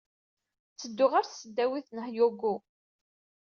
[0.73, 2.55] Ttedduɣ ɣer Tesdawit n Hyogo.